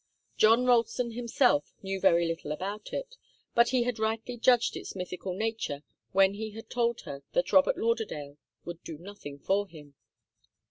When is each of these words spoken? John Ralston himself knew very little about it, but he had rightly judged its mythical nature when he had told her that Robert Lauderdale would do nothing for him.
John 0.35 0.65
Ralston 0.65 1.11
himself 1.11 1.71
knew 1.83 1.99
very 1.99 2.27
little 2.27 2.51
about 2.51 2.91
it, 2.91 3.17
but 3.53 3.69
he 3.69 3.83
had 3.83 3.99
rightly 3.99 4.35
judged 4.35 4.75
its 4.75 4.95
mythical 4.95 5.35
nature 5.35 5.83
when 6.11 6.33
he 6.33 6.49
had 6.55 6.71
told 6.71 7.01
her 7.01 7.21
that 7.33 7.53
Robert 7.53 7.77
Lauderdale 7.77 8.37
would 8.65 8.83
do 8.83 8.97
nothing 8.97 9.37
for 9.37 9.67
him. 9.67 9.93